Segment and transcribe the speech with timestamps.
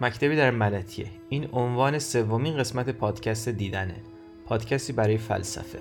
[0.00, 3.96] مکتبی در ملتیه این عنوان سومین قسمت پادکست دیدنه.
[4.46, 5.78] پادکستی برای فلسفه.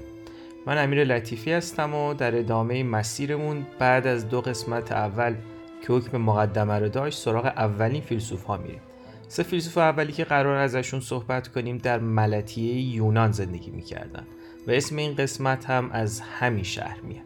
[0.65, 5.35] من امیر لطیفی هستم و در ادامه مسیرمون بعد از دو قسمت اول
[5.81, 8.81] که حکم مقدمه رو داشت سراغ اولین فیلسوف ها میریم.
[9.27, 14.27] سه فیلسوف اولی که قرار ازشون صحبت کنیم در ملتیه یونان زندگی می‌کردن
[14.67, 17.25] و اسم این قسمت هم از همین شهر میاد.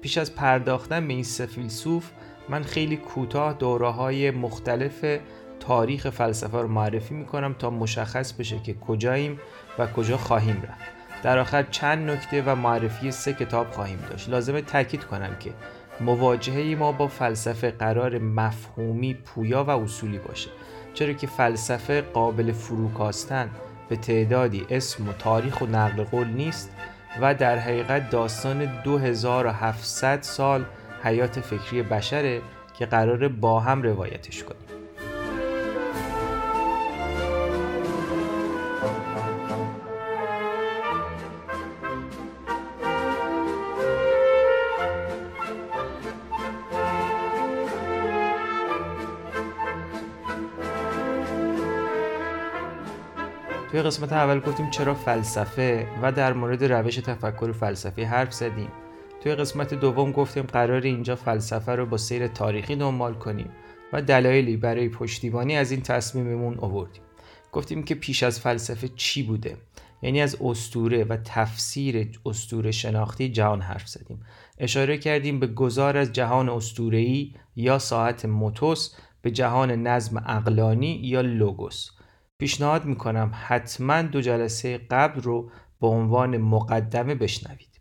[0.00, 2.10] پیش از پرداختن به این سه فیلسوف
[2.48, 5.04] من خیلی کوتاه دوره های مختلف
[5.66, 9.40] تاریخ فلسفه رو معرفی می‌کنم تا مشخص بشه که کجاییم
[9.78, 10.92] و کجا خواهیم رفت.
[11.22, 14.28] در آخر چند نکته و معرفی سه کتاب خواهیم داشت.
[14.28, 15.52] لازمه تاکید کنم که
[16.00, 20.50] مواجهه ما با فلسفه قرار مفهومی پویا و اصولی باشه.
[20.94, 23.50] چرا که فلسفه قابل فروکاستن
[23.88, 26.70] به تعدادی اسم و تاریخ و نقل قول نیست
[27.20, 30.64] و در حقیقت داستان 2700 سال
[31.02, 32.40] حیات فکری بشره
[32.78, 34.61] که قرار با هم روایتش کنیم.
[53.82, 58.68] قسمت اول گفتیم چرا فلسفه و در مورد روش تفکر فلسفی حرف زدیم.
[59.22, 63.50] توی قسمت دوم گفتیم قرار اینجا فلسفه رو با سیر تاریخی دنبال کنیم
[63.92, 67.02] و دلایلی برای پشتیبانی از این تصمیممون آوردیم.
[67.52, 69.56] گفتیم که پیش از فلسفه چی بوده؟
[70.02, 74.20] یعنی از استوره و تفسیر استوره شناختی جهان حرف زدیم.
[74.58, 81.20] اشاره کردیم به گذار از جهان استوره‌ای یا ساعت موتوس به جهان نظم اقلانی یا
[81.20, 81.90] لوگوس.
[82.42, 85.50] پیشنهاد می‌کنم حتما دو جلسه قبل رو
[85.80, 87.80] به عنوان مقدمه بشنوید.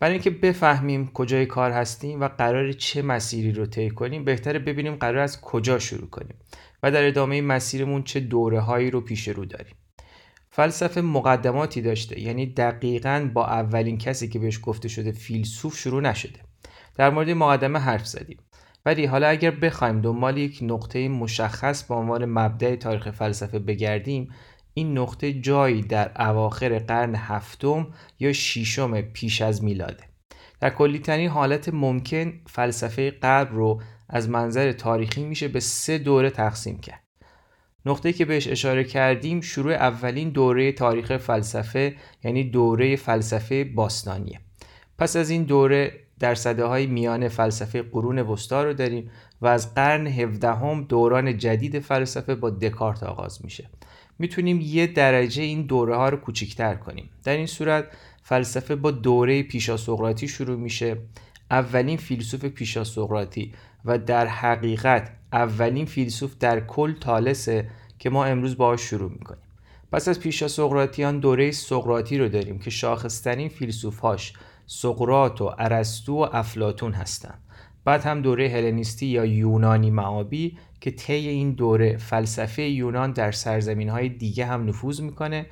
[0.00, 4.96] برای اینکه بفهمیم کجای کار هستیم و قرار چه مسیری رو طی کنیم بهتره ببینیم
[4.96, 6.36] قرار از کجا شروع کنیم
[6.82, 9.74] و در ادامه مسیرمون چه دوره هایی رو پیش رو داریم.
[10.50, 16.40] فلسفه مقدماتی داشته یعنی دقیقا با اولین کسی که بهش گفته شده فیلسوف شروع نشده.
[16.94, 18.38] در مورد مقدمه حرف زدیم.
[18.86, 24.30] ولی حالا اگر بخوایم دنبال یک نقطه مشخص به عنوان مبدع تاریخ فلسفه بگردیم
[24.74, 27.86] این نقطه جایی در اواخر قرن هفتم
[28.20, 30.04] یا ششم پیش از میلاده.
[30.60, 36.78] در کلیترین حالت ممکن فلسفه قبل رو از منظر تاریخی میشه به سه دوره تقسیم
[36.78, 37.04] کرد.
[37.86, 44.40] نقطه که بهش اشاره کردیم شروع اولین دوره تاریخ فلسفه یعنی دوره فلسفه باستانیه.
[44.98, 49.10] پس از این دوره در صده های میان فلسفه قرون وسطا رو داریم
[49.40, 53.70] و از قرن هفدهم دوران جدید فلسفه با دکارت آغاز میشه.
[54.18, 57.10] می‌تونیم یه درجه این دوره ها رو کوچیکتر کنیم.
[57.24, 57.84] در این صورت
[58.22, 60.96] فلسفه با دوره پیشا سقراطی شروع میشه.
[61.50, 63.52] اولین فیلسوف پیشا سقراطی
[63.84, 69.44] و در حقیقت اولین فیلسوف در کل تالسه که ما امروز باهاش شروع می‌کنیم.
[69.92, 74.32] پس از پیشا سقراطیان دوره سقراطی رو داریم که شاخصترین فیلسوفهاش
[74.66, 77.38] سقرات و ارسطو و افلاتون هستند.
[77.84, 83.88] بعد هم دوره هلنیستی یا یونانی معابی که طی این دوره فلسفه یونان در سرزمین
[83.88, 85.46] های دیگه هم نفوذ می‌کنه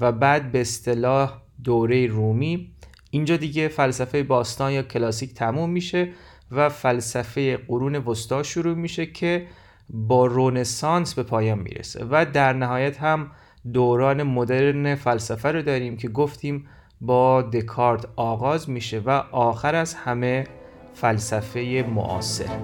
[0.00, 2.72] و بعد به اصطلاح دوره رومی.
[3.10, 6.12] اینجا دیگه فلسفه باستان یا کلاسیک تموم میشه
[6.50, 9.46] و فلسفه قرون وسطا شروع میشه که
[9.90, 12.06] با رونسانس به پایان می‌رسه.
[12.10, 13.30] و در نهایت هم
[13.72, 16.68] دوران مدرن فلسفه رو داریم که گفتیم
[17.00, 20.46] با دکارت آغاز میشه و آخر از همه
[20.94, 22.58] فلسفه معاصر.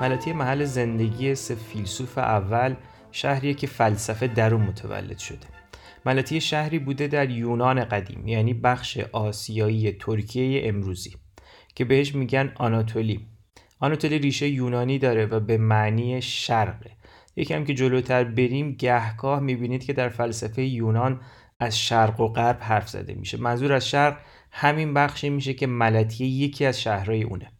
[0.00, 2.74] ملتی محل زندگی سه فیلسوف اول
[3.12, 5.46] شهریه که فلسفه در اون متولد شده.
[6.06, 11.16] ملتی شهری بوده در یونان قدیم یعنی بخش آسیایی ترکیه امروزی.
[11.74, 13.26] که بهش میگن آناتولی.
[13.78, 16.90] آناتولی ریشه یونانی داره و به معنی شرقه.
[17.36, 21.20] یکم که جلوتر بریم گهگاه می‌بینید که در فلسفه یونان
[21.60, 23.36] از شرق و غرب حرف زده میشه.
[23.36, 24.18] منظور از شرق
[24.50, 27.52] همین بخشی میشه که ملتیه یکی از شهرهای اونه.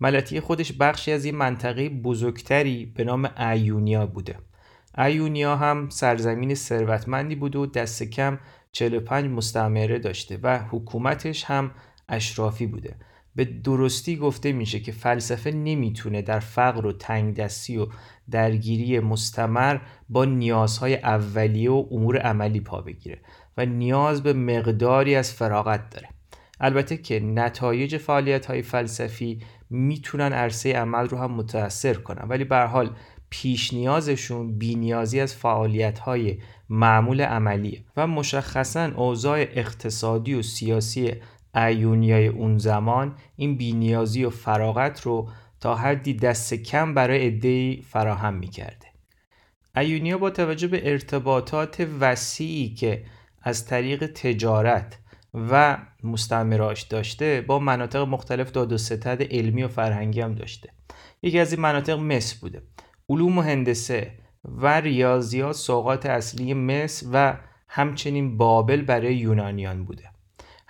[0.00, 4.36] ملتیه خودش بخشی از این منطقه بزرگتری به نام ایونیا بوده.
[4.98, 8.38] ایونیا هم سرزمین ثروتمندی بوده و دست کم
[8.72, 11.70] 45 مستعمره داشته و حکومتش هم
[12.08, 12.96] اشرافی بوده.
[13.38, 17.86] به درستی گفته میشه که فلسفه نمی‌تونه در فقر و تنگدستی و
[18.30, 23.18] درگیری مستمر با نیازهای اولیه و امور عملی پا بگیره
[23.56, 26.08] و نیاز به مقداری از فراغت داره.
[26.60, 32.58] البته که نتایج فعالیت های فلسفی می‌تونن عرصه عمل رو هم متاثر کنن ولی به
[32.58, 32.90] حال
[33.30, 36.38] پیش نیازشون بینیازی از فعالیت های
[36.68, 41.12] معمول عملیه و مشخصا اوضاع اقتصادی و سیاسی
[41.66, 45.28] ایونیای اون زمان این بینیازی و فراغت رو
[45.60, 48.86] تا حدی دست کم برای عدهای فراهم می‌کرده.
[49.76, 53.04] ایونیا با توجه به ارتباطات وسیعی که
[53.42, 54.98] از طریق تجارت
[55.34, 60.68] و مستعمراش داشته با مناطق مختلف داد و ستد علمی و فرهنگی هم داشته.
[61.22, 62.62] یکی از این مناطق مصر بوده.
[63.08, 64.12] علوم و هندسه
[64.44, 67.36] و ریاضیات سوقات اصلی مصر و
[67.68, 70.10] همچنین بابل برای یونانیان بوده.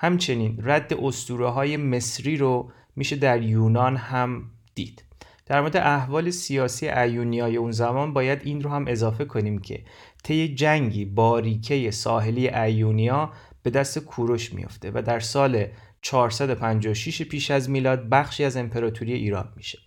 [0.01, 5.05] همچنین رد اسطوره های مصری رو میشه در یونان هم دید.
[5.47, 9.85] در مورد احوال سیاسی ایونیای اون زمان باید این رو هم اضافه کنیم که
[10.25, 15.67] طی جنگی باریکه ساحلی ایونیا به دست کوروش میفته و در سال
[16.03, 19.79] 456 پیش از میلاد بخشی از امپراتوری ایران میشه.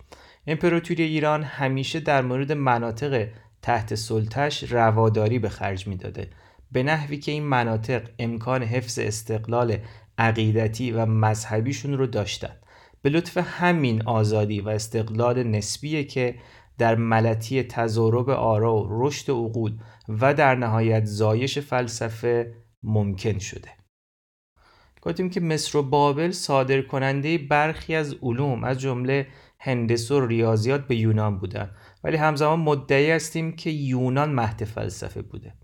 [0.46, 3.28] امپراتوری ایران همیشه در مورد مناطق
[3.62, 6.30] تحت سلطش رواداری به خرج می‌داده.
[6.72, 9.76] به نحوی که این مناطق امکان حفظ استقلال
[10.18, 12.56] عقیدتی و مذهبیشون رو داشتن.
[13.02, 16.34] به لطف همین آزادی و استقلال نسبیه که
[16.78, 19.78] در ملتی تضارب آرا و رشد عقول
[20.08, 23.68] و در نهایت زایش فلسفه ممکن شده.
[25.02, 29.26] گفتیم که مصر و بابل صادر کننده برخی از علوم از جمله
[29.58, 31.70] هندسه و ریاضیات به یونان بودن.
[32.04, 35.54] ولی همزمان مدعی هستیم که یونان مهد فلسفه بوده.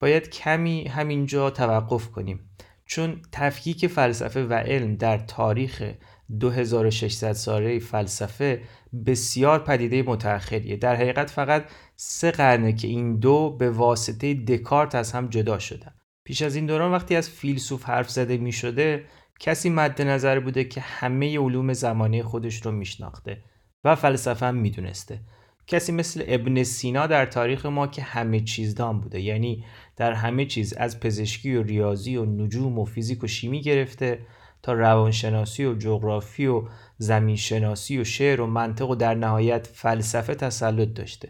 [0.00, 2.50] باید کمی همینجا توقف کنیم.
[2.88, 5.92] چون تفکیک فلسفه و علم در تاریخ
[6.40, 8.62] 2600 ساله فلسفه
[9.06, 10.76] بسیار پدیده متأخریه.
[10.76, 11.64] در حقیقت فقط
[11.96, 15.94] سه قرنه که این دو به واسطه دکارت از هم جدا شدن.
[16.24, 19.04] پیش از این دوران وقتی از فیلسوف حرف زده می شده
[19.40, 23.42] کسی مد نظر بوده که همه علوم زمانه خودش رو میشناخته
[23.84, 25.20] و فلسفه هم می‌دونسته.
[25.68, 29.20] کسی مثل ابن سینا در تاریخ ما که همه چیزدان بوده.
[29.20, 29.64] یعنی
[29.96, 34.18] در همه چیز از پزشکی و ریاضی و نجوم و فیزیک و شیمی گرفته
[34.62, 36.62] تا روانشناسی و جغرافی و
[36.98, 41.28] زمینشناسی و شعر و منطق و در نهایت فلسفه تسلط داشته.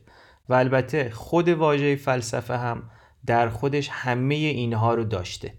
[0.49, 2.82] و البته خود واژه فلسفه هم
[3.26, 5.52] در خودش همه اینها رو داشته.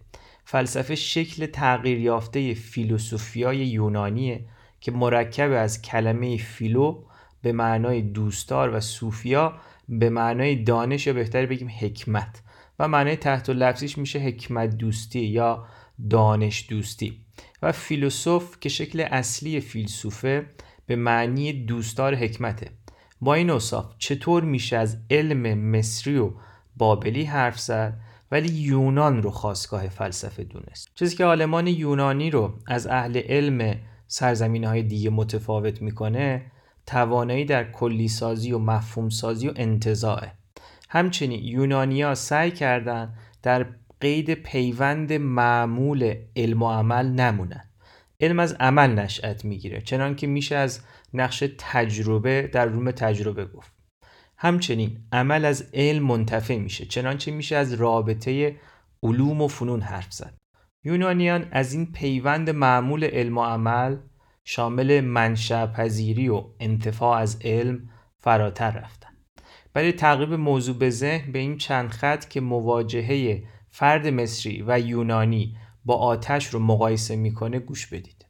[0.46, 4.46] فلسفه شکل تغییر یافته فیلوسوفیای یونانیه
[4.82, 7.04] که مرکب از کلمه فیلو
[7.41, 9.53] به معنای دوستدار و صوفیا
[9.89, 12.41] به معنای دانش یا بهتر بگیم حکمت.
[12.80, 15.65] و معنای تحت و لفظیش میشه حکمت دوستی یا
[16.09, 17.21] دانش دوستی.
[17.62, 20.45] و فیلسوف که شکل اصلی فیلسوفه
[20.86, 22.69] به معنی دوستدار حکمته.
[23.21, 26.31] با این اصاف چطور میشه از علم مصری و
[26.77, 28.00] بابلی حرف زد
[28.31, 33.75] ولی یونان رو خواستگاه فلسفه دونست؟ چیزی که آلمان یونانی رو از اهل علم
[34.07, 36.51] سرزمین های دیگه متفاوت می‌کنه
[36.89, 40.31] توانایی در کلی سازی و مفهوم سازی و انتظاعه
[40.89, 43.13] همچنین یونانیا سعی کردن
[43.44, 43.65] در
[44.01, 47.63] قید پیوند معمول علم و عمل نمونن.
[48.19, 50.80] علم از عمل نشأت می‌گیره چنان که میشه از
[51.13, 53.71] نقش تجربه در روم تجربه گفت.
[54.38, 58.56] همچنین عمل از علم منتفع میشه چنانچه میشه از رابطه
[59.03, 60.33] علوم و فنون حرف زد.
[60.83, 63.97] یونانیان از این پیوند معمول علم و عمل
[64.51, 69.10] شامل منشأ پذیری و انتفاع از علم فراتر رفتن.
[69.74, 75.58] برای تقریب موضوع به ذهن به این چند خط که مواجهه فرد مصری و یونانی
[75.86, 78.25] با آتش رو مقایسه می‌کنه گوش بدید.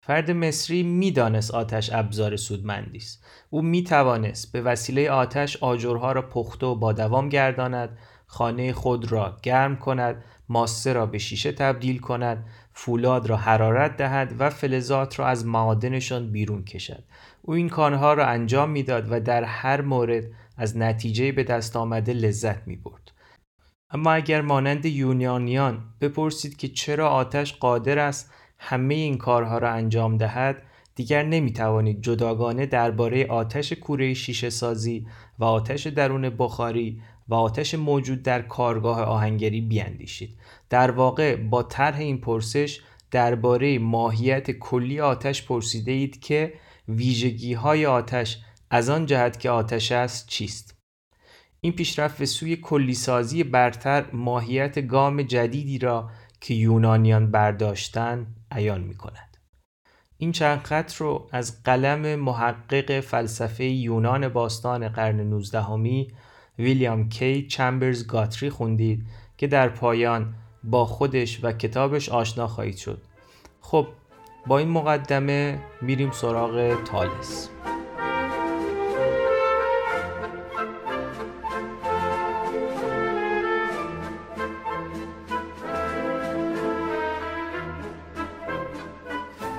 [0.00, 3.24] فرد مصری می‌دانست آتش ابزار سودمندی است.
[3.50, 9.36] او می‌توانست به وسیله آتش آجرها را پخته و با دوام گرداند خانه خود را
[9.42, 15.26] گرم کند ماسه را به شیشه تبدیل کند فولاد را حرارت دهد و فلزات را
[15.26, 17.04] از معادنشان بیرون کشد
[17.42, 20.24] او این کارها را انجام می‌داد و در هر مورد
[20.56, 23.12] از نتیجه به دست آمده لذت می برد.
[23.90, 30.16] اما اگر مانند یونانیان بپرسید که چرا آتش قادر است همه این کارها را انجام
[30.16, 30.62] دهد
[30.94, 35.06] دیگر نمی توانید جداگانه درباره آتش کوره شیشه سازی
[35.38, 40.38] و آتش درون بخاری و آتش موجود در کارگاه آهنگری بیاندیشید
[40.72, 46.54] در واقع با طرح این پرسش درباره ماهیت کلی آتش پرسیده اید که
[46.88, 48.38] ویژگی های آتش
[48.70, 50.78] از آن جهت که آتش است چیست
[51.60, 56.10] این پیشرفت به سوی کلیسازی برتر ماهیت گام جدیدی را
[56.40, 59.36] که یونانیان برداشتن عیان می کند.
[60.18, 66.06] این چند خط رو از قلم محقق فلسفه یونان باستان قرن 19
[66.58, 73.02] ویلیام کی چمبرز گاتری خوندید که در پایان با خودش و کتابش آشنا خواهید شد.
[73.60, 73.86] خب
[74.46, 77.48] با این مقدمه میریم سراغ تالس.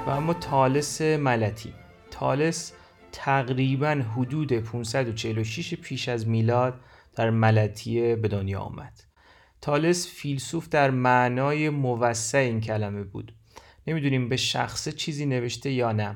[0.08, 1.74] و اما تالس ملتی.
[2.12, 2.74] تالس
[3.12, 6.80] تقریبا حدود 546 پیش از میلاد
[7.16, 9.13] در ملتیه به دنیا آمد.
[9.64, 13.36] تالس فیلسوف در معنای موسع این کلمه بود.
[13.88, 16.16] نمی‌دونیم به شخصه چیزی نوشته یا نه.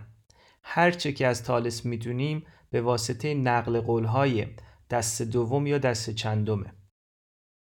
[0.64, 4.48] هرچه که از تالس می‌دونیم به واسطه نقل قولهای
[4.90, 6.74] دست دوم یا دست چندمه.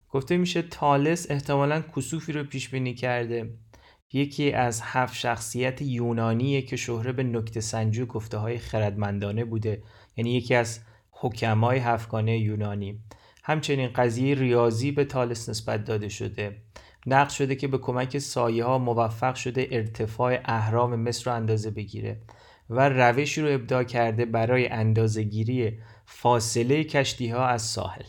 [0.09, 3.57] گفته میشه تالس احتمالا کسوفی رو پیش بینی کرده.
[4.13, 9.83] یکی از هفت شخصیت یونانیه که شهره به نکته سنجو گفته های خردمندانه بوده.
[10.17, 10.79] یعنی یکی از
[11.11, 13.03] حکمای هفتگانه یونانی.
[13.43, 16.61] همچنین قضیه ریاضی به تالس نسبت داده شده.
[17.05, 22.21] نقل شده که به کمک سایه ها موفق شده ارتفاع اهرام مصر رو اندازه بگیره
[22.69, 28.03] و روشی رو ابداع کرده برای اندازهگیری فاصله کشتی ها از ساحل.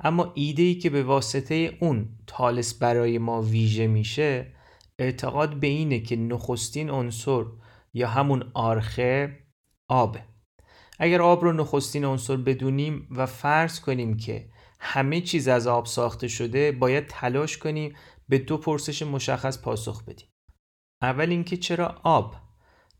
[0.00, 4.46] اما ایده ای که به واسطه اون تالس برای ما ویژه میشه
[4.98, 7.44] اعتقاد به اینه که نخستین عنصر
[7.94, 9.38] یا همون آرخه
[9.88, 10.22] آبه
[10.98, 14.49] اگر آب رو نخستین عنصر بدونیم و فرض کنیم که
[14.80, 17.96] همه چیز از آب ساخته شده باید تلاش کنیم
[18.28, 20.28] به دو پرسش مشخص پاسخ بدیم.
[21.02, 22.34] اول اینکه چرا آب؟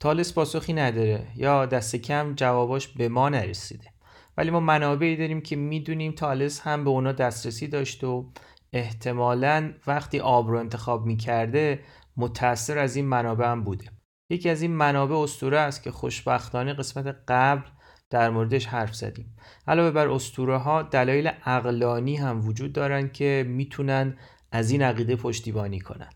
[0.01, 3.89] تالس پاسخی نداره یا دست کم جواباش به ما نرسیده.
[4.37, 8.33] ولی ما منابعی داریم که می‌دونیم تالس هم به اونا دسترسی داشت و
[8.73, 11.85] احتمالا وقتی آب رو انتخاب می‌کرده
[12.17, 13.85] متأثر از این منابع هم بوده.
[14.31, 17.69] یکی از این منابع استوره است که خوشبختانه قسمت قبل
[18.11, 19.37] در موردش حرف زدیم.
[19.69, 24.17] علاوه بر استوره ها دلایل اقلانی هم وجود دارن که می‌تونن
[24.53, 26.11] از این عقیده پشتیبانی کنن.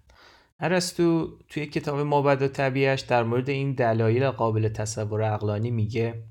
[0.61, 6.23] ارسطو توی کتاب مابد و طبیعش در مورد این دلایل قابل تصور اقلانی میگه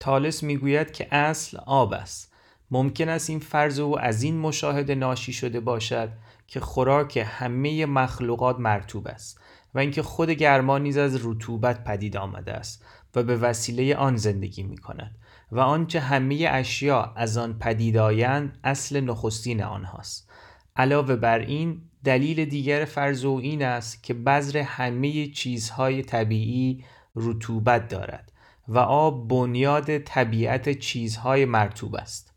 [0.00, 2.34] تالس می‌گوید که اصل آب است.
[2.70, 6.08] ممکن است این فرض او از این مشاهده ناشی شده باشد
[6.46, 9.40] که خوراک همه مخلوقات مرتوب است
[9.74, 12.84] و اینکه خود گرما نیز از رطوبت پدید آمده است.
[13.14, 15.18] و به وسیله آن زندگی می کند
[15.52, 20.30] و آنچه همه اشیا از آن پدید آیند اصل نخستین آنهاست.
[20.76, 26.84] علاوه بر این دلیل دیگر فرض او این است که بذر همه چیزهای طبیعی
[27.16, 28.32] رطوبت دارد
[28.68, 32.34] و آب بنیاد طبیعت چیزهای مرتوب است.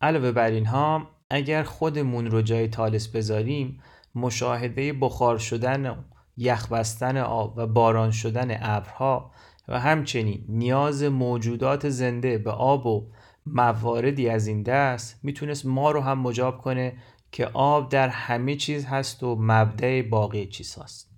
[0.00, 3.82] علاوه بر اینها اگر خودمون رو جای تالس بذاریم
[4.14, 5.94] مشاهده بخار شدن و
[6.36, 9.30] یخ بستن آب و باران شدن ابرها
[9.68, 13.06] و همچنین نیاز موجودات زنده به آب و
[13.46, 16.92] مواردی از این دست می‌تونست ما رو هم مجاب کنه
[17.32, 21.10] که آب در همه چیز هست و مبدع باقی چیز هست.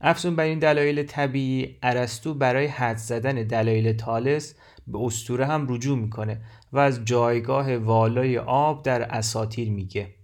[0.00, 4.54] افزون بر این دلایل طبیعی ارسطو برای حد زدن دلایل تالس
[4.86, 6.40] به استوره هم رجوع می‌کنه
[6.72, 10.14] و از جایگاه والای آب در اساتیر میگه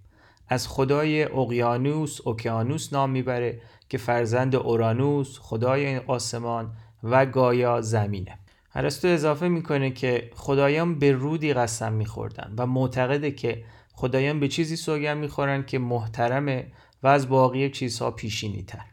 [0.49, 8.39] از خدای اقیانوس اوکیانوس نام می‌بره که فرزند اورانوس خدای آسمان و گایا زمینه.
[8.75, 14.77] ارسطو اضافه می‌کنه که خدایان به رودی قسم میخوردن و معتقده که خدایان به چیزی
[14.77, 18.85] سوگن می‌خورن که محترمه و از باقی چیزها پیشینی تر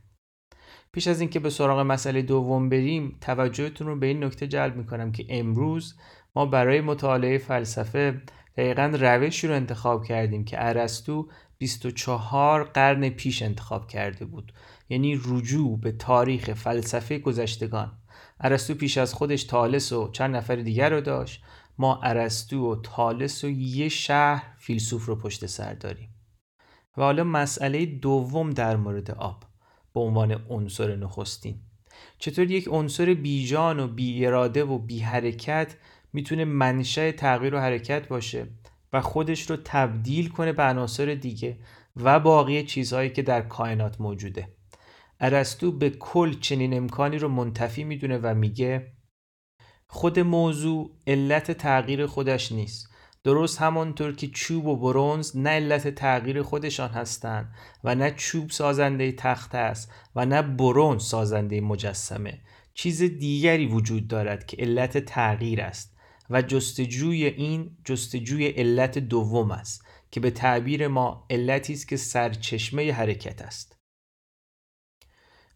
[0.92, 5.12] پیش از اینکه به سراغ مسئله دوم بریم توجهتون رو به این نکته جلب می‌کنم
[5.12, 5.96] که امروز
[6.36, 8.22] ما برای مطالعه فلسفه
[8.58, 14.54] دقیقا روشی رو انتخاب کردیم که ارسطو 24 قرن پیش انتخاب کرده بود.
[14.90, 17.92] یعنی رجوع به تاریخ فلسفه گذشتگان.
[18.40, 21.44] ارسطو پیش از خودش تالس و چند نفر دیگر رو داشت.
[21.78, 26.10] ما ارسطو و تالس و یه شهر فیلسوف رو پشت سر داریم.
[26.98, 29.44] و حالا مسئله دوم در مورد آب
[29.94, 31.60] به عنوان عنصر نخستین.
[32.18, 35.76] چطور یک عنصر بیجان و بی اراده و بی حرکت
[36.14, 38.48] می‌تونه منشأ تغییر و حرکت باشه
[38.94, 41.58] و خودش رو تبدیل کنه به عناصر دیگه
[41.96, 44.55] و باقی چیزهایی که در کائنات موجوده؟
[45.20, 48.92] ارسطو به کل چنین امکانی رو منتفی می‌دونه و میگه
[49.88, 52.90] خود موضوع علت تغییر خودش نیست.
[53.24, 57.54] درست همانطور که چوب و برونز نه علت تغییر خودشان هستند
[57.84, 62.42] و نه چوب سازنده تخت است و نه برونز سازنده مجسمه.
[62.74, 65.98] چیز دیگری وجود دارد که علت تغییر است
[66.30, 72.92] و جستجوی این جستجوی علت دوم است که به تعبیر ما علتی است که سرچشمه
[72.92, 73.75] حرکت است.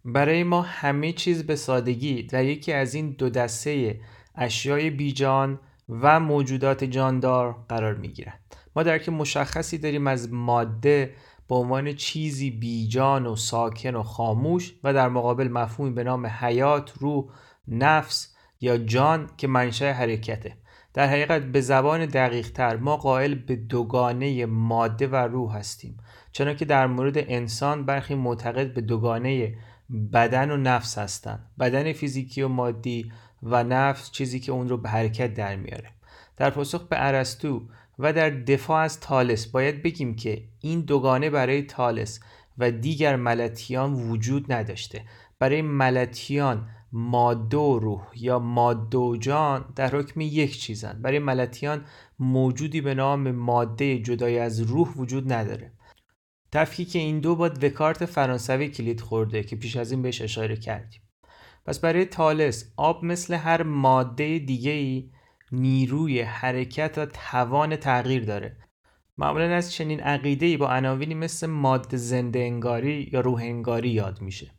[0.05, 3.99] برای ما همه چیز به سادگی در یکی از این دو دسته
[4.35, 8.39] اشیای بیجان و موجودات جاندار قرار می گیرند
[8.75, 11.15] ما درک مشخصی داریم از ماده
[11.47, 16.93] به عنوان چیزی بیجان و ساکن و خاموش و در مقابل مفهومی به نام حیات،
[16.99, 17.25] روح،
[17.67, 20.57] نفس یا جان که منشأ حرکته.
[20.93, 25.97] در حقیقت به زبان دقیق تر ما قائل به دوگانه ماده و روح هستیم.
[26.31, 29.55] چنانکه در مورد انسان برخی معتقد به دوگانه
[30.13, 31.39] بدن و نفس هستن.
[31.59, 33.11] بدن فیزیکی و مادی
[33.43, 35.89] و نفس چیزی که اون رو به حرکت در میاره.
[36.37, 37.61] در پاسخ به ارسطو
[37.99, 42.19] و در دفاع از تالس باید بگیم که این دوگانه برای تالس
[42.57, 45.01] و دیگر ملتیان وجود نداشته.
[45.39, 51.01] برای ملتیان ماده و روح یا ماده و جان در حکم یک چیزن.
[51.01, 51.85] برای ملتیان
[52.19, 55.71] موجودی به نام ماده جدای از روح وجود نداره.
[56.51, 61.01] تفکیک این دو با دکارت فرانسوی کلید خورده که پیش از این بهش اشاره کردیم.
[61.65, 65.11] پس برای تالس آب مثل هر ماده دیگه ای
[65.51, 68.57] نیروی حرکت و توان تغییر داره.
[69.17, 74.21] معمولا از چنین عقیده ای با عناوینی مثل ماده زنده انگاری یا روح انگاری یاد
[74.21, 74.51] میشه.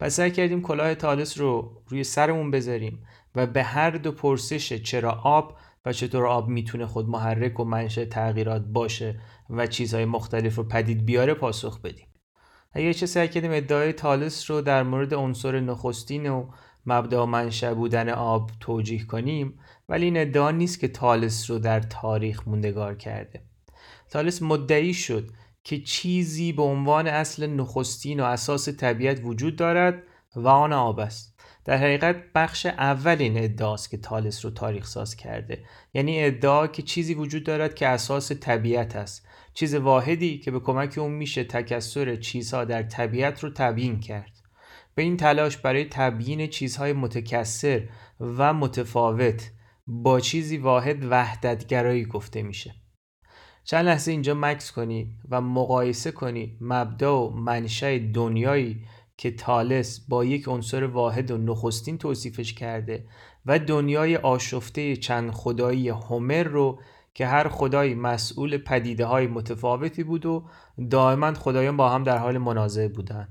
[0.00, 3.02] پس سعی کردیم کلاه تالس رو روی سرمون بذاریم
[3.34, 8.04] و به هر دو پرسش چرا آب و چطور آب می‌تونه خود محرک و منشأ
[8.04, 9.20] تغییرات باشه
[9.52, 12.06] و چیزهای مختلف رو پدید بیاره پاسخ بدیم.
[12.72, 16.46] اگه چه سعی کردیم ادعای تالس رو در مورد عنصر نخستین و
[16.86, 22.48] مبدا منشأ بودن آب توجیه کنیم ولی این ادعا نیست که تالس رو در تاریخ
[22.48, 23.42] موندگار کرده.
[24.10, 25.30] تالس مدعی شد
[25.64, 30.02] که چیزی به عنوان اصل نخستین و اساس طبیعت وجود دارد
[30.36, 31.40] و آن آب است.
[31.64, 35.64] در حقیقت بخش اول این ادعاست که تالس رو تاریخ ساز کرده.
[35.94, 39.26] یعنی ادعا که چیزی وجود دارد که اساس طبیعت است.
[39.54, 44.32] چیز واحدی که به کمک اون میشه تکسر چیزها در طبیعت رو تبیین کرد.
[44.94, 47.88] به این تلاش برای تبیین چیزهای متکثر
[48.20, 49.50] و متفاوت
[49.86, 52.74] با چیزی واحد وحدتگرایی گفته میشه.
[53.64, 58.84] چند لحظه اینجا مکس کنید و مقایسه کنید مبدا و منشأ دنیایی
[59.16, 63.06] که تالس با یک عنصر واحد و نخستین توصیفش کرده
[63.46, 66.80] و دنیای آشفته چند خدایی هومر رو
[67.14, 70.48] که هر خدایی مسئول پدیده های متفاوتی بود و
[70.90, 73.28] دائما خدایان با هم در حال منازعه بودن.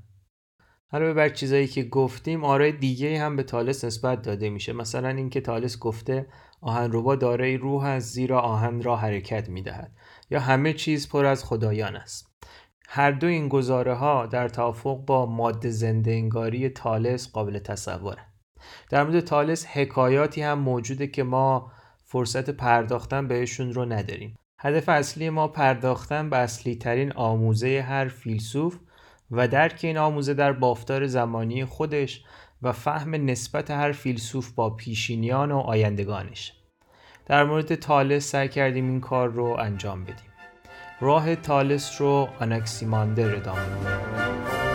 [0.94, 4.74] علاوه بر چیزایی که گفتیم آرای دیگه هم به تالس نسبت داده میشه.
[4.74, 6.28] مثلا اینکه تالس گفته
[6.62, 9.92] آهنربا دارای روح از زیرا آهن را حرکت می‌دهد.
[10.30, 12.28] یا همه چیز پر از خدایان است.
[12.88, 18.26] هر دو این گزاره ها در توافق با ماده زنده انگاری تالس قابل تصوره.
[18.90, 21.72] در مورد تالس حکایاتی هم موجوده که ما
[22.12, 24.36] فرصت پرداختن بهشون رو نداریم.
[24.60, 28.78] هدف اصلی ما پرداختن به اصلی ترین آموزه هر فیلسوف
[29.32, 32.24] و درک این آموزه در بافتار زمانی خودش
[32.62, 36.54] و فهم نسبت هر فیلسوف با پیشینیان و آیندگانش.
[37.26, 40.34] در مورد تالس سعی کردیم این کار رو انجام بدیم.
[41.02, 44.71] راه تالس رو آنکسیماندر ادامه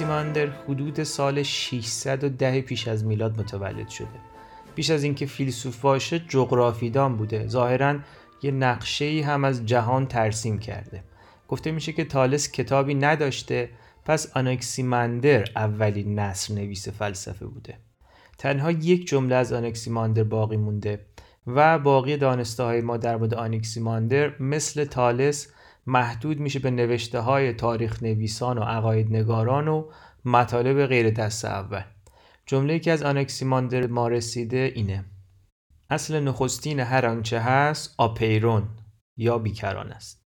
[0.00, 4.08] آنکسیماندر حدود سال 610 پیش از میلاد متولد شده.
[4.74, 7.98] پیش از اینکه فیلسوف باشه جغرافیدان بوده ظاهرا
[8.42, 11.04] یه نقشه ای هم از جهان ترسیم کرده.
[11.48, 13.68] گفته میشه که تالس کتابی نداشته
[14.04, 17.74] پس آنکسیماندر اولین نصر نویس فلسفه بوده.
[18.38, 21.00] تنها یک جمله از آنکسیماندر باقی مونده
[21.46, 25.48] و باقی دانسته های ما در مورد آنکسیماندر مثل تالس
[25.90, 29.90] محدود میشه به نوشته های تاریخ نویسان و عقاید نگاران و
[30.24, 31.82] مطالب غیر دست اول.
[32.46, 35.04] جمله که از آنکسیماندر ما رسیده اینه.
[35.90, 38.68] اصل نخستین هر آنچه هست آپیرون
[39.16, 40.20] یا بیکران است.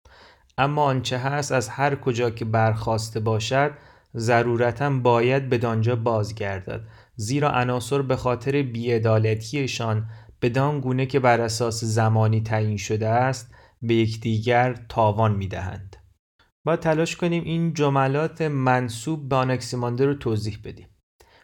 [0.57, 3.71] اما آنچه هست از هر کجا که برخواسته باشد
[4.15, 6.81] ضرورتا باید به دانجا بازگردد
[7.15, 10.09] زیرا عناصر به خاطر بیعدالتیشان
[10.41, 15.95] بدان گونه که بر اساس زمانی تعیین شده است به یکدیگر تاوان می‌دهند.
[16.65, 20.87] باید تلاش کنیم این جملات منصوب به آنکسیماندر رو توضیح بدیم.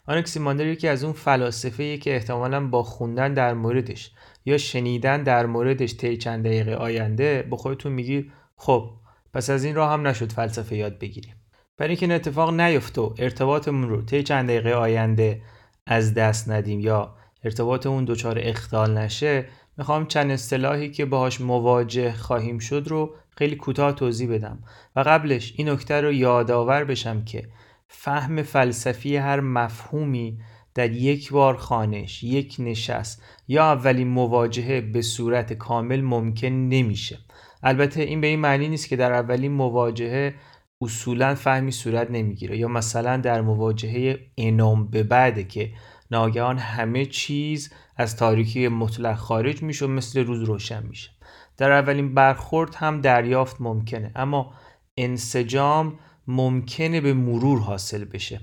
[0.07, 4.11] آنکسیماندر یکی از اون فلاسفه که احتمالا با خوندن در موردش
[4.45, 8.89] یا شنیدن در موردش طی چند دقیقه آینده به خودتون میگی خب
[9.33, 11.35] پس از این راه هم نشد فلسفه یاد بگیریم.
[11.77, 15.41] برای اینکه این اتفاق نیفته و ارتباطمون رو طی چند دقیقه آینده
[15.87, 19.45] از دست ندیم یا ارتباطمون دچار اختال نشه
[19.79, 24.63] می‌خوام چند اصطلاحی که باهاش مواجه خواهیم شد رو خیلی کوتاه توضیح بدم.
[24.95, 27.47] و قبلش این نکته رو یادآور بشم که
[27.87, 30.39] فهم فلسفی هر مفهومی
[30.75, 37.17] در یک بار خانش یک نشست یا اولین مواجهه به صورت کامل ممکن نمیشه.
[37.63, 40.35] البته این به این معنی نیست که در اولین مواجهه
[40.81, 45.71] اصولا فهمی صورت نمی‌گیره یا مثلا در مواجهه انام به بعده که
[46.11, 51.09] ناگهان همه چیز از تاریکی مطلق خارج میشه و مثل روز روشن میشه.
[51.57, 54.53] در اولین برخورد هم دریافت ممکنه اما
[54.97, 58.41] انسجام ممکنه به مرور حاصل بشه.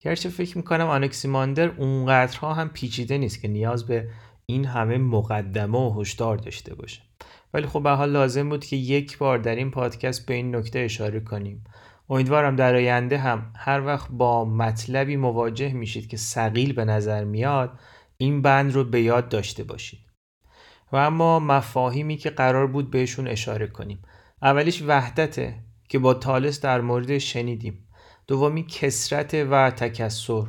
[0.00, 4.08] گرچه فکر می‌کنم آنکسیماندر اونقدرها هم پیچیده نیست که نیاز به
[4.46, 7.02] این همه مقدمه و هشدار داشته باشه.
[7.54, 10.78] ولی خب به حال لازم بود که یک بار در این پادکست به این نکته
[10.78, 11.64] اشاره کنیم.
[12.10, 17.78] امیدوارم در آینده هم هر وقت با مطلبی مواجه میشید که سقیل به نظر میاد
[18.20, 20.00] این بند رو به یاد داشته باشید.
[20.92, 24.02] و اما مفاهیمی که قرار بود بهشون اشاره کنیم.
[24.42, 25.54] اولیش وحدته
[25.88, 27.88] که با تالس در مورد شنیدیم.
[28.26, 30.42] دومی کسرت و تکسر.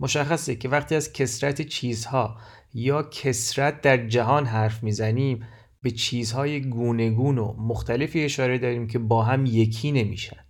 [0.00, 2.36] مشخصه که وقتی از کسرت چیزها
[2.74, 5.46] یا کسرت در جهان حرف می‌زنیم
[5.82, 10.44] به چیزهای گونگون و مختلفی اشاره داریم که با هم یکی نمیشن.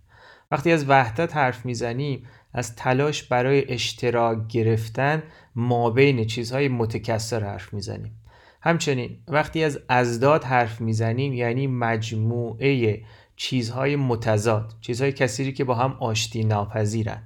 [0.51, 5.23] وقتی از وحدت حرف می‌زنیم از تلاش برای اشتراک گرفتن
[5.55, 8.21] ما بین چیزهای متکثر حرف می‌زنیم.
[8.61, 13.01] همچنین وقتی از ازداد حرف می‌زنیم یعنی مجموعه
[13.35, 17.23] چیزهای متضاد چیزهای کثیری که با هم آشتی ناپذیرن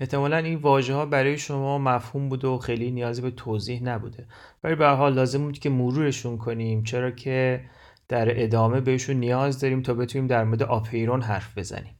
[0.00, 4.26] احتمالا این واژه ها برای شما مفهوم بوده و خیلی نیازی به توضیح نبوده.
[4.64, 7.64] ولی به حال لازم بود که مرورشون کنیم چرا که
[8.08, 11.94] در ادامه بهشون نیاز داریم تا بتونیم در مورد آپیرون حرف بزنیم.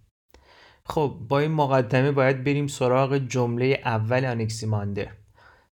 [0.86, 5.08] خب با این مقدمه باید بریم سراغ جمله اول آنکسیماندر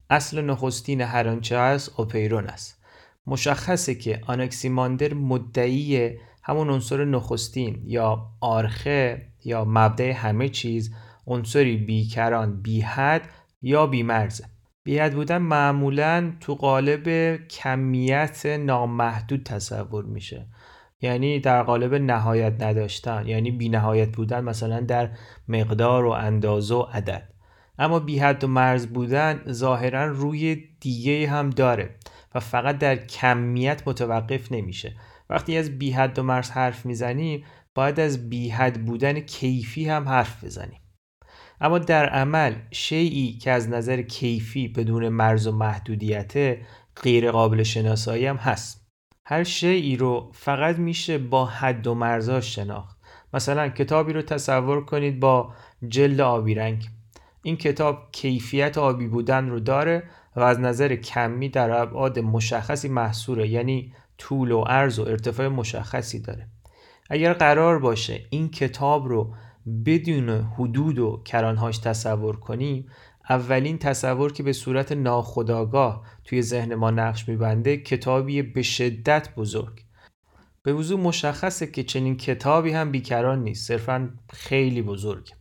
[0.10, 2.82] اصل نخستین هر آنچه است آپیرون است.
[3.28, 10.94] مشخصه که آنکسیماندر مدعی همون عنصر نخستین یا آرخه یا مبدع همه چیز
[11.28, 13.22] عنصری بیکران بیحد
[13.62, 14.46] یا بیمرزه
[14.84, 20.48] بیحد بودن معمولا تو قالب کمیت نامحدود تصور میشه.
[21.02, 25.10] یعنی در قالب نهایت نداشتن یعنی بی نهایت بودن مثلا در
[25.48, 27.34] مقدار و اندازه و عدد.
[27.80, 31.96] اما بی حد و مرز بودن ظاهرا روی دیگه هم داره
[32.36, 34.96] و فقط در کمیت متوقف نمیشه.
[35.30, 37.44] وقتی از بی حد و مرز حرف می‌زنیم
[37.76, 40.80] باید از بی حد بودن کیفی هم حرف بزنیم
[41.62, 46.58] اما در عمل شیعی که از نظر کیفی بدون مرز و محدودیت
[47.04, 48.81] غیر قابل شناسایی هم هست.
[49.32, 52.98] هر شیعی رو فقط میشه با حد و مرزاش شناخت.
[53.34, 55.54] مثلا کتابی رو تصور کنید با
[55.88, 56.90] جلد آبی رنگ.
[57.44, 60.04] این کتاب کیفیت آبی بودن رو داره
[60.36, 66.20] و از نظر کمی در ابعاد مشخصی محصوره یعنی طول و عرض و ارتفاع مشخصی
[66.20, 66.48] داره.
[67.10, 69.34] اگر قرار باشه این کتاب رو
[69.86, 72.88] بدون حدود و کرانهاش تصور کنیم
[73.32, 79.82] اولین تصور که به صورت ناخداگاه توی ذهن ما نقش میبنده کتابی به شدت بزرگ.
[80.64, 85.32] به وضوع مشخصه که چنین کتابی هم بیکران نیست صرفا خیلی بزرگ.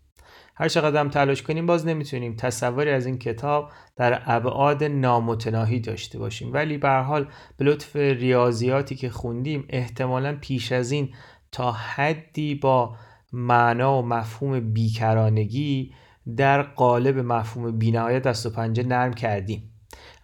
[0.56, 6.18] هر چقدر هم تلاش کنیم باز نمی‌تونیم تصوری از این کتاب در ابعاد نامتناهی داشته
[6.18, 6.52] باشیم.
[6.52, 11.14] ولی به حال به لطف ریاضیاتی که خوندیم احتمالا پیش از این
[11.52, 12.96] تا حدی با
[13.32, 15.94] معنا و مفهوم بیکرانگی
[16.36, 19.72] در قالب مفهوم بینهایت دست و پنجه نرم کردیم.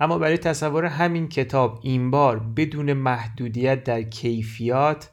[0.00, 5.10] اما برای تصور همین کتاب این بار بدون محدودیت در کیفیات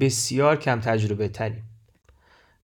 [0.00, 1.64] بسیار کم تجربه تریم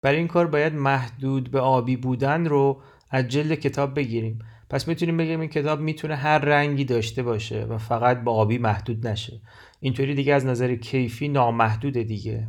[0.01, 4.39] برای این کار باید محدود به آبی بودن رو از جلد کتاب بگیریم.
[4.69, 9.07] پس می‌تونیم بگیم این کتاب می‌تونه هر رنگی داشته باشه و فقط با آبی محدود
[9.07, 9.41] نشه.
[9.79, 12.47] اینطوری دیگه از نظر کیفی نامحدود دیگه.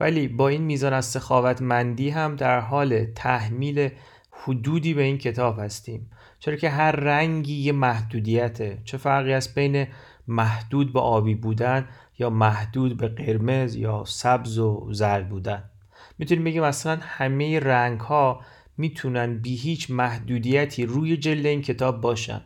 [0.00, 3.88] ولی با این میزان از سخاوتمندی هم در حال تحمیل
[4.44, 6.10] حدودی به این کتاب هستیم.
[6.38, 8.78] چرا که هر رنگی یه محدودیته.
[8.84, 9.86] چه فرقی است بین
[10.28, 15.64] محدود به آبی بودن یا محدود به قرمز یا سبز و زرد بودن؟
[16.18, 18.40] می‌تونیم بگیم اصلا همه رنگ ها
[18.76, 22.40] می‌تونن بی هیچ محدودیتی روی جلد این کتاب باشن.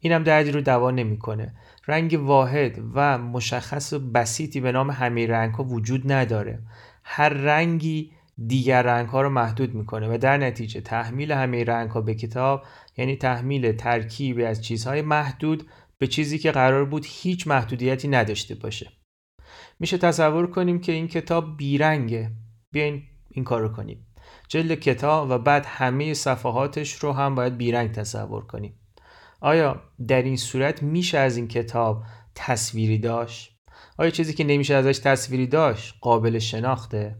[0.00, 1.54] این هم دردی رو دوا نمی‌کنه.
[1.88, 6.58] رنگ واحد و مشخص و بسیطی به نام همه رنگ ها وجود نداره.
[7.04, 8.10] هر رنگی
[8.46, 12.64] دیگر رنگ ها رو محدود می‌کنه و در نتیجه تحمیل همه رنگ ها به کتاب
[12.96, 15.66] یعنی تحمیل ترکیبی از چیزهای محدود
[15.98, 18.92] به چیزی که قرار بود هیچ محدودیتی نداشته باشه
[19.80, 22.30] میشه تصور کنیم که این کتاب بیرنگه
[22.72, 24.06] بیاین این کار رو کنیم
[24.48, 28.80] جلد کتاب و بعد همه صفحاتش رو هم باید بیرنگ تصور کنیم
[29.40, 33.56] آیا در این صورت میشه از این کتاب تصویری داشت؟
[33.98, 37.16] آیا چیزی که نمیشه ازش تصویری داشت قابل شناخته؟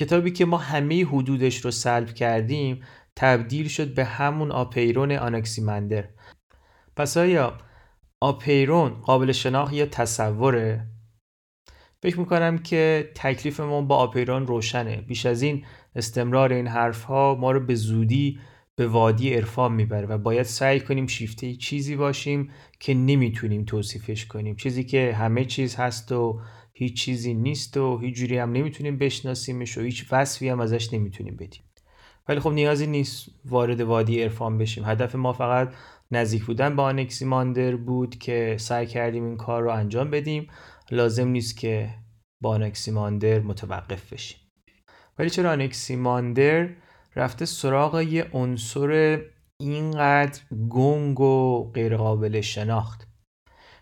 [0.00, 2.82] کتابی که ما همه حدودش رو سلب کردیم
[3.16, 6.08] تبدیل شد به همون آپیرون آنکسیمندر
[6.96, 7.58] پس آیا
[8.20, 10.86] آپیرون قابل شناخت یا تصوره؟
[12.02, 14.96] فکر می‌کنم که تکلیف ما با آپیران روشنه.
[14.96, 18.40] بیش از این استمرار این حرف ها ما رو به زودی
[18.76, 24.56] به وادی عرفان می‌بره و باید سعی کنیم شیفته چیزی باشیم که نمی‌تونیم توصیفش کنیم.
[24.56, 26.40] چیزی که همه چیز هست و
[26.80, 31.36] هیچ چیزی نیست و هیچ جوری هم نمی‌تونیم بشناسیمش و هیچ وصفی هم ازش نمی‌تونیم
[31.36, 31.62] بدیم.
[32.28, 34.84] ولی خب نیازی نیست وارد وادی عرفان بشیم.
[34.84, 35.74] هدف ما فقط
[36.10, 40.48] نزدیک بودن به آنکسیماندر بود که سعی کردیم این کار رو انجام بدیم.
[40.90, 41.94] لازم نیست که
[42.42, 44.38] با آنکسیماندر متوقف بشیم.
[45.18, 46.68] ولی چرا آنکسیماندر
[47.16, 49.20] رفته سراغ یه عنصر
[49.60, 50.40] اینقدر
[50.70, 53.06] گنگ و غیرقابل شناخت؟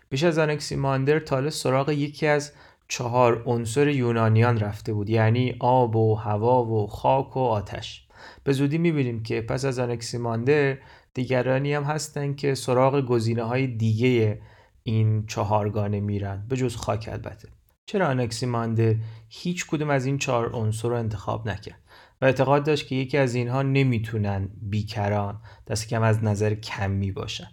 [0.09, 2.53] بیش از آنکسیماندر تاله سراغ یکی از
[2.89, 8.07] چهار عنصر یونانیان رفته بود یعنی آب و هوا و خاک و آتش.
[8.43, 10.77] به زودی می‌بینیم که پس از آنکسیماندر
[11.13, 14.41] دیگرانی هم هستن که سراغ گزینه های دیگه
[14.83, 17.49] این چهارگانه میرن به جز خاک البته.
[17.85, 18.95] چرا آنکسیماندر
[19.29, 21.79] هیچ کدوم از این چهار عنصر رو انتخاب نکرد؟
[22.21, 27.47] و اعتقاد داشت که یکی از اینها نمی‌تونن بیکران دست کم از نظر کمی باشن.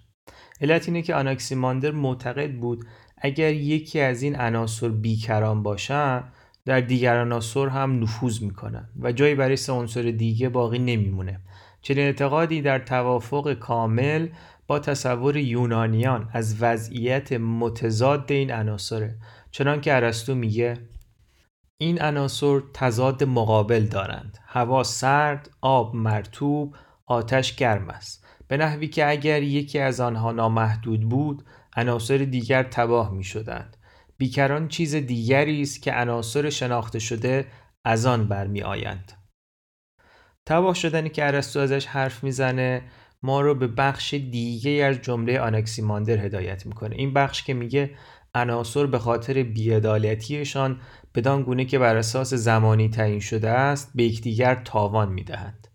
[0.60, 2.84] علت اینه که آناکسیماندر معتقد بود
[3.18, 6.24] اگر یکی از این عناصر بیکران باشن
[6.64, 11.40] در دیگر عناصر هم نفوذ می‌کنن و جایی برای سه عنصر دیگه باقی نمیمونه.
[11.82, 14.28] چنین اعتقادی در توافق کامل
[14.66, 19.16] با تصور یونانیان از وضعیت متضاد این عناصره.
[19.50, 20.76] چنان که ارسطو میگه
[21.78, 24.38] این عناصر تضاد مقابل دارند.
[24.46, 26.74] هوا سرد آب مرتوب
[27.06, 28.26] آتش گرم است.
[28.48, 31.44] به نحوی که اگر یکی از آنها نامحدود بود
[31.76, 33.76] عناصر دیگر تباه می شدند
[34.18, 37.46] بیکران چیز دیگری است که عناصر شناخته شده
[37.84, 39.12] از آن برمی آیند
[40.46, 42.82] تباه شدنی که ارسطو ازش حرف می‌زنه
[43.22, 46.96] ما رو به بخش دیگه از جمله آنکسیماندر هدایت می‌کنه.
[46.96, 47.90] این بخش که میگه
[48.34, 50.80] عناصر به خاطر بیعدالتیشان
[51.14, 55.68] بدان گونه که بر اساس زمانی تعیین شده است به یکدیگر تاوان می‌دهند.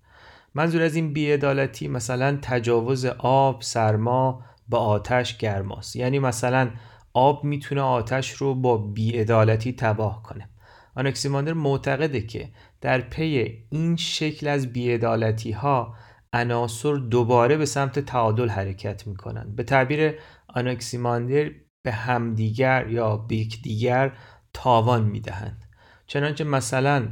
[0.55, 5.95] منظور از این بیعدالتی مثلا تجاوز آب سرما با آتش گرماست.
[5.95, 6.71] یعنی مثلا
[7.13, 10.49] آب می‌تونه آتش رو با بیعدالتی تباه کنه.
[10.95, 12.49] آنکسیماندر معتقده که
[12.81, 15.95] در پی این شکل از بیعدالتی ها
[16.33, 20.13] عناصر دوباره به سمت تعادل حرکت می‌کنن به تعبیر
[20.47, 21.51] آنکسیماندر
[21.83, 24.13] به همدیگر یا به دیگر
[24.53, 25.65] تاوان می‌دهند.
[26.07, 27.07] چنانچه مثلا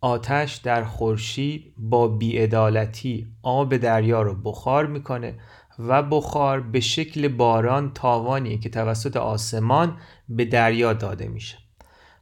[0.00, 5.38] آتش در خورشید با بیعدالتی آب دریا رو بخار می‌کنه
[5.78, 9.96] و بخار به شکل باران تاوانی که توسط آسمان
[10.28, 11.58] به دریا داده میشه.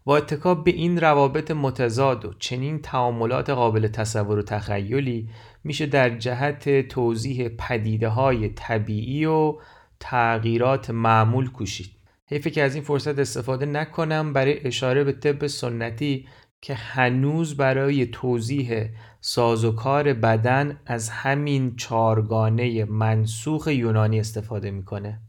[0.04, 5.28] با اتکاب به این روابط متضاد و چنین تعاملات قابل تصور و تخیلی
[5.64, 9.54] میشه در جهت توضیح پدیده های طبیعی و
[10.00, 11.90] تغییرات معمول کوشید.
[12.26, 16.28] حیفه که از این فرصت استفاده نکنم برای اشاره به طب سنتی
[16.62, 18.88] که هنوز برای توضیح
[19.20, 25.20] سازوکار بدن از همین چارگانه منسوخ یونانی استفاده می‌کنه.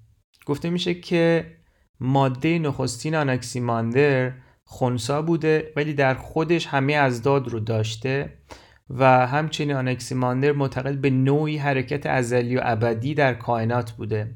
[0.46, 1.46] گفته میشه که
[2.00, 4.32] ماده نخستین آنکسیماندر
[4.64, 8.34] خونسا بوده ولی در خودش همه ازداد رو داشته
[8.90, 14.36] و همچنین آنکسیماندر معتقد به نوعی حرکت ازلی و ابدی در کائنات بوده.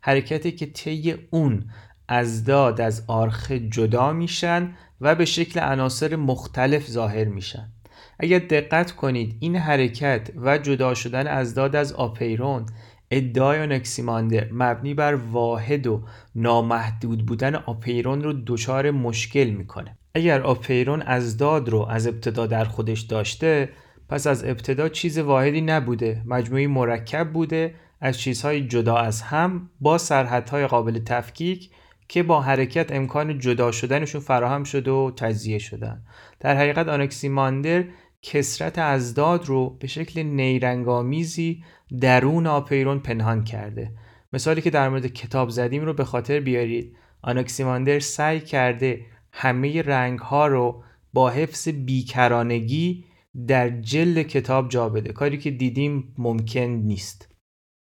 [0.00, 1.70] حرکتی که طی اون
[2.08, 7.72] ازداد از آرخه جدا میشن و به شکل عناصر مختلف ظاهر میشن.
[8.20, 12.66] اگر دقت کنید این حرکت و جدا شدن ازداد از آپیرون
[13.10, 16.02] ادعای نکسیماندر مبنی بر واحد و
[16.34, 19.98] نامحدود بودن آپیرون رو دچار مشکل می‌کنه.
[20.14, 23.68] اگر آپیرون ازداد رو از ابتدا در خودش داشته
[24.08, 29.98] پس از ابتدا چیز واحدی نبوده مجموعی مرکب بوده از چیزهای جدا از هم با
[29.98, 31.70] سرحدهای قابل تفکیک
[32.08, 36.02] که با حرکت امکان جدا شدنشون فراهم شده و تجزیه شدن.
[36.40, 37.84] در حقیقت آنکسیماندر
[38.22, 41.64] کسرت ازداد رو به شکل نیرنگامیزی
[42.00, 43.92] درون آپیرون پنهان کرده.
[44.32, 46.96] مثالی که در مورد کتاب زدیم رو به خاطر بیارید.
[47.22, 49.00] آنکسیماندر سعی کرده
[49.32, 53.04] همه رنگ ها رو با حفظ بیکرانگی
[53.46, 55.12] در جل کتاب جا بده.
[55.12, 57.37] کاری که دیدیم ممکن نیست.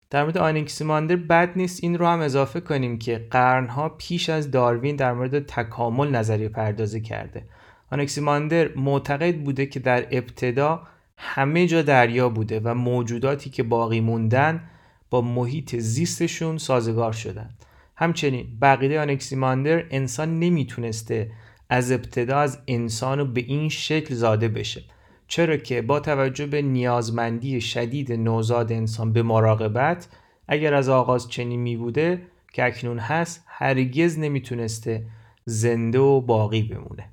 [0.09, 4.95] در مورد آنکسیماندر بد نیست این رو هم اضافه کنیم که قرنها پیش از داروین
[4.95, 7.43] در مورد تکامل نظریه پردازی کرده.
[7.91, 14.61] آنکسیماندر معتقد بوده که در ابتدا همه جا دریا بوده و موجوداتی که باقی موندن
[15.09, 17.49] با محیط زیستشون سازگار شدن.
[17.95, 21.31] همچنین بقیده آنکسیماندر انسان نمی‌تونسته
[21.69, 24.83] از ابتدا از انسان به این شکل زاده بشه.
[25.27, 30.07] چرا که با توجه به نیازمندی شدید نوزاد انسان به مراقبت
[30.47, 32.21] اگر از آغاز چنین می بوده
[32.53, 35.05] که اکنون هست هرگز نمی‌تونسته
[35.45, 37.09] زنده و باقی بمونه.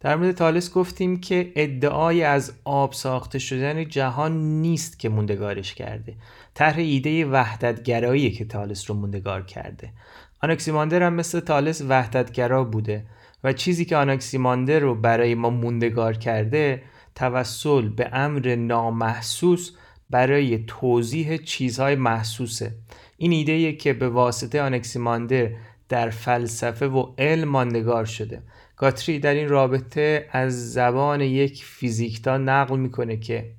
[0.00, 6.16] در مورد تالس گفتیم که ادعای از آب ساخته شدن جهان نیست که موندگارش کرده.
[6.54, 9.92] طرح ایده وحدتگرایی که تالس رو موندگار کرده.
[10.42, 13.06] آناکسیماندر هم مثل تالس وحدتگرا بوده.
[13.44, 16.82] و چیزی که آناکسیماندر رو برای ما موندگار کرده
[17.14, 19.70] توسل به امر نامحسوس
[20.10, 22.74] برای توضیح چیزهای محسوسه.
[23.16, 25.50] این ایده که به واسطه آنکسیماندر
[25.88, 28.42] در فلسفه و علم ماندگار شده.
[28.76, 33.54] گاتری در این رابطه از زبان یک فیزیکدان نقل می‌کنه که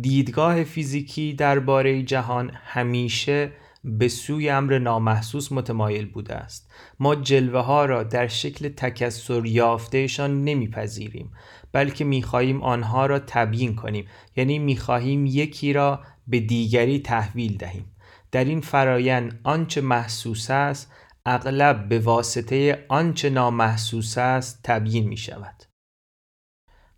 [0.00, 3.52] دیدگاه فیزیکی درباره جهان همیشه
[3.84, 6.70] به سوی امر نامحسوس متمایل بوده است.
[7.00, 11.32] ما جلوه ها را در شکل تکسر یافتهشان نمیپذیریم
[11.72, 14.06] بلکه می‌خواهیم آنها را تبیین کنیم.
[14.36, 17.94] یعنی می‌خواهیم یکی را به دیگری تحویل دهیم.
[18.32, 20.92] در این فرایند آنچه محسوس است
[21.26, 25.62] اغلب به واسطه آنچه نامحسوس است تبیین می شود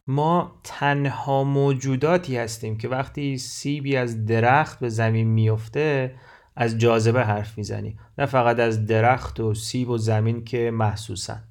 [0.07, 6.17] ما تنها موجوداتی هستیم که وقتی سیبی از درخت به زمین میفته
[6.57, 11.43] از جاذبه حرف می‌زنیم نه فقط از درخت و سیب و زمین که محسوسن.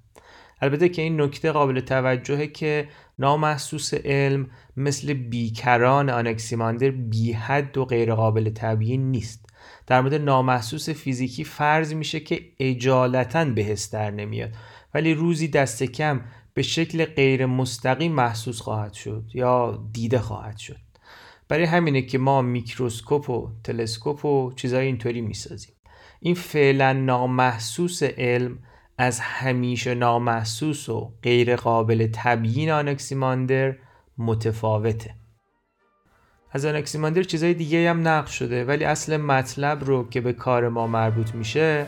[0.61, 2.87] البته که این نکته قابل توجهه که
[3.19, 9.45] نامحسوس علم مثل بیکران آنکسیماندر بی حد و غیر قابل تبیین نیست.
[9.87, 14.51] در مورد نامحسوس فیزیکی فرض میشه که اجالتا به در نمیاد.
[14.93, 16.21] ولی روزی دست کم
[16.53, 20.84] به شکل غیر مستقیم محسوس خواهد شد یا دیده خواهد شد.
[21.47, 25.75] برای همینه که ما میکروسکوپ و تلسکوپ و چیزای اینطوری می‌سازیم.
[26.19, 28.59] این فعلا نامحسوس علم
[28.97, 33.75] از همیشه نامحسوس و غیر قابل تبیین آنکسیماندر
[34.17, 35.15] متفاوته.
[36.51, 40.87] از آنکسیماندر چیزای دیگه هم نقل شده ولی اصل مطلب رو که به کار ما
[40.87, 41.85] مربوط میشه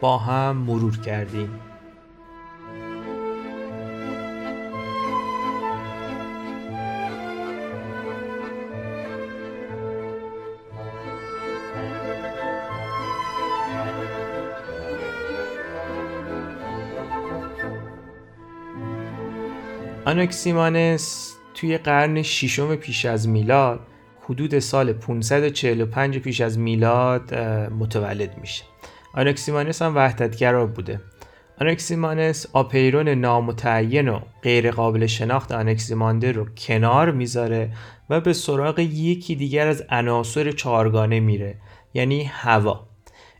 [0.00, 1.60] با هم مرور کردیم.
[20.06, 23.80] آنکسیمانس توی قرن ششم پیش از میلاد
[24.24, 27.34] حدود سال 545 پیش از میلاد
[27.72, 28.64] متولد میشه.
[29.14, 31.00] آنکسیمانس هم وحدتگرا بوده.
[31.60, 37.72] آنکسیمانس آپیرون نامتعین و غیر قابل شناخت آنکسیماندر رو کنار می‌ذاره
[38.10, 41.54] و به سراغ یکی دیگر از عناصر چهارگانه میره
[41.94, 42.86] یعنی هوا.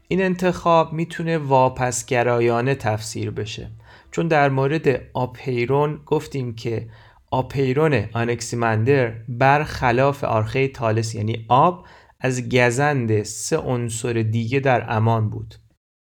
[0.09, 3.71] این انتخاب می‌تونه واپسگرایانه تفسیر بشه.
[4.11, 6.88] چون در مورد آپیرون گفتیم که
[7.31, 11.87] آپیرون آنکسیمندر برخلاف آرخه تالس یعنی آب
[12.21, 15.55] از گزند سه عنصر دیگه در امان بود.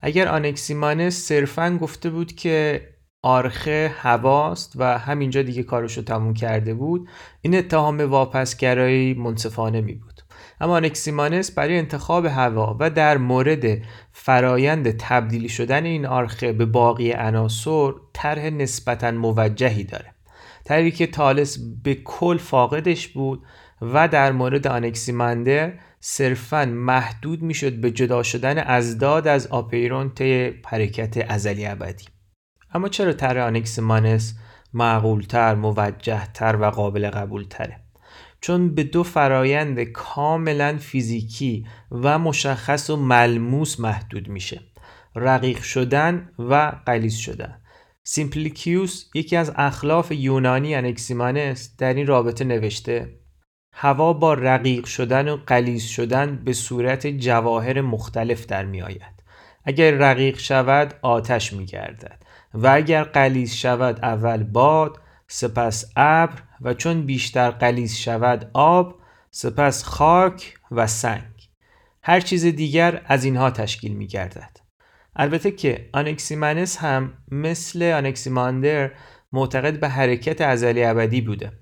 [0.02, 2.86] اگر آنکسیمانس صرفا گفته بود که
[3.22, 7.08] آرخه هواست و همینجا دیگه کارشو تموم کرده بود
[7.42, 10.09] این اتهام واپسگرایی منصفانه می بود
[10.60, 17.12] اما آنکسیمانس برای انتخاب هوا و در مورد فرایند تبدیلی شدن این آرخه به باقی
[17.12, 20.14] عناصر طرح نسبتا موجهی داره.
[20.64, 23.42] طرحی که تالس به کل فاقدش بود
[23.82, 31.30] و در مورد آنکسیماندر صرفا محدود می‌شد به جدا شدن ازداد از آپیرون طی حرکت
[31.30, 32.04] ازلی ابدی.
[32.74, 34.34] اما چرا طرح آنکسیمانس
[34.74, 37.89] معقولتر موجهتر و قابل قبولتره؟
[38.40, 44.60] چون به دو فرایند کاملا فیزیکی و مشخص و ملموس محدود میشه
[45.16, 47.60] رقیق شدن و غلیظ شدن
[48.04, 53.20] سیمپلیکیوس یکی از اخلاف یونانی انکسیمانس در این رابطه نوشته
[53.74, 59.22] هوا با رقیق شدن و غلیظ شدن به صورت جواهر مختلف در می آید.
[59.64, 62.22] اگر رقیق شود آتش می گردد
[62.54, 65.00] و اگر غلیظ شود اول باد
[65.32, 68.94] سپس ابر و چون بیشتر غلیظ شود آب
[69.30, 71.48] سپس خاک و سنگ.
[72.02, 74.56] هر چیز دیگر از اینها تشکیل می گردد
[75.16, 78.90] البته که آنکسیمنس هم مثل آنکسیماندر
[79.32, 81.52] معتقد به حرکت ازلی ابدی بوده.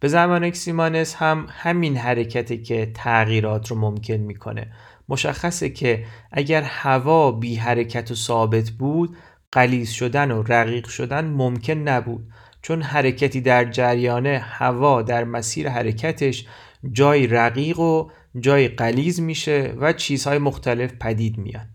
[0.00, 4.72] به زمان آنکسیمانس هم همین حرکتی که تغییرات رو ممکن می‌کنه.
[5.08, 9.16] مشخصه که اگر هوا بی حرکت و ثابت بود
[9.52, 12.28] قلیز شدن و رقیق شدن ممکن نبود.
[12.62, 16.46] چون حرکتی در جریانه هوا در مسیر حرکتش
[16.92, 18.10] جای رقیق و
[18.40, 21.68] جای قلیز میشه و چیزهای مختلف پدید میان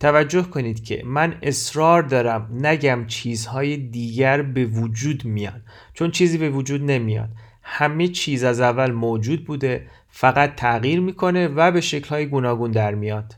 [0.00, 5.62] توجه کنید که من اصرار دارم نگم چیزهای دیگر به وجود میان.
[5.94, 7.28] چون چیزی به وجود نمیاد.
[7.62, 13.34] همه چیز از اول موجود بوده فقط تغییر می‌کنه و به شکلهای گوناگون در میاد.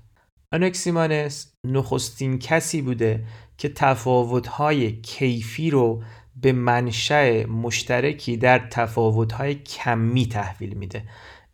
[0.52, 3.24] آنکسیمانس نخستین کسی بوده
[3.58, 6.02] که تفاوت‌های کیفی رو
[6.42, 11.02] به منشأ مشترکی در تفاوت‌های کمی تحویل میده.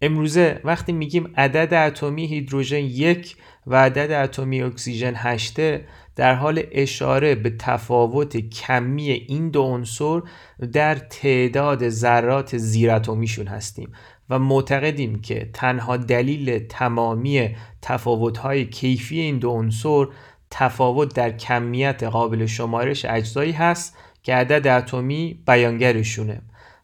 [0.02, 7.34] امروزه وقتی میگیم عدد اتمی هیدروژن یک و عدد اتمی اکسیژن هشته در حال اشاره
[7.34, 10.20] به تفاوت کمی این دو عنصر
[10.72, 13.92] در تعداد ذرات زیراتمیشون هستیم
[14.30, 20.06] و معتقدیم که تنها دلیل تمامی تفاوت‌های کیفی این دو عنصر
[20.50, 26.42] تفاوت در کمیت قابل شمارش اجزایی هست که عدد اتمی بیانگرشونه.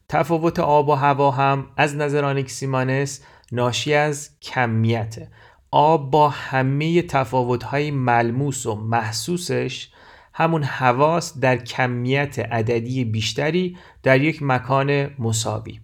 [0.08, 3.20] تفاوت آب و هوا هم از نظر آنکسیمانس
[3.52, 5.28] ناشی از کمیته.
[5.70, 9.88] آب با همه تفاوت‌های ملموس و محسوسش
[10.34, 15.80] همون حواس در کمیت عددی بیشتری در یک مکان مساوی.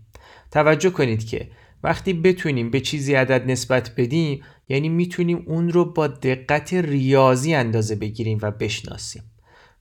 [0.50, 1.50] توجه کنید که
[1.82, 7.94] وقتی بتونیم به چیزی عدد نسبت بدیم یعنی می‌تونیم اون رو با دقت ریاضی اندازه
[7.94, 9.22] بگیریم و بشناسیم.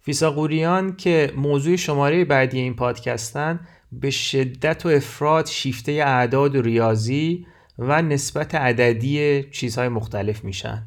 [0.06, 3.60] فیساغوریان که موضوع شماره بعدی این پادکستن
[3.92, 7.48] به شدت و افراد شیفته اعداد و ریاضی
[7.80, 10.84] و نسبت عددی چیزهای مختلف میشن.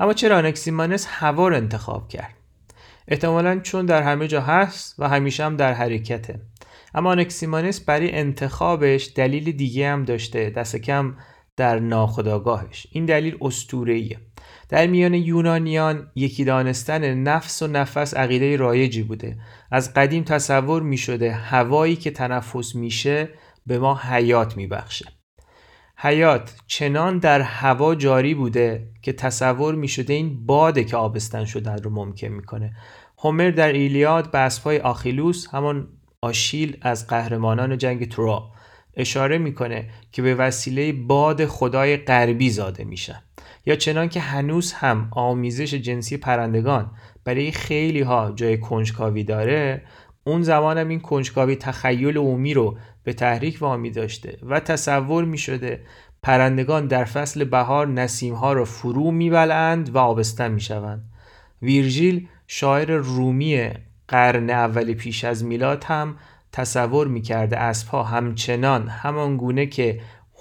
[0.00, 2.34] اما چرا آنکسیمانس هوا رو انتخاب کرد؟
[3.08, 6.40] احتمالا چون در همه جا هست و همیشه هم در حرکته.
[6.94, 10.50] اما آنکسیمانس برای انتخابش دلیل دیگه هم داشته.
[10.50, 11.14] دست کم
[11.60, 14.18] در ناخداگاهش این دلیل استورهیه
[14.68, 19.38] در میان یونانیان یکی دانستن نفس و نفس عقیده رایجی بوده.
[19.70, 23.28] از قدیم تصور می شده هوایی که تنفس میشه
[23.66, 25.04] به ما حیات میبخشه.
[25.96, 31.78] حیات چنان در هوا جاری بوده که تصور می شده این باده که آبستن شدن
[31.82, 32.76] رو ممکن می‌کنه.
[33.18, 35.88] هومر در ایلیاد به اسبهای آخیلوس همون
[36.22, 38.50] آشیل از قهرمانان جنگ ترا
[39.00, 43.22] اشاره می‌کنه که به وسیله باد خدای غربی زاده میشن
[43.66, 46.90] یا چنان که هنوز هم آمیزش جنسی پرندگان
[47.24, 49.82] برای خیلی ها جای کنجکاوی داره
[50.24, 55.38] اون زمان هم این کنجکاوی تخیل عمومی رو به تحریک وامی داشته و تصور می
[55.38, 55.80] شده
[56.22, 61.04] پرندگان در فصل بهار نسیم ها رو فرو میبلند و آبستن می شوند.
[61.62, 63.70] ویرژیل شاعر رومی
[64.08, 66.16] قرن اول پیش از میلاد هم
[66.52, 70.00] تصور می‌کرده اسبها همچنان همان گونه که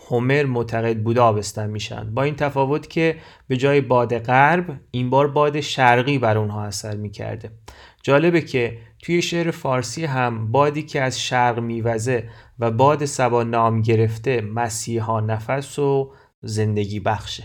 [0.10, 2.14] هومر معتقد بوده آبستن میشن.
[2.14, 3.16] با این تفاوت که
[3.48, 7.52] به جای باد غرب این بار باد شرقی بر اونها اثر می‌کرده.
[8.04, 12.30] جالبه که توی شعر فارسی هم بادی که از شرق میوزه
[12.60, 17.44] و باد سبا نام گرفته مسیحا نفس و زندگی بخشه.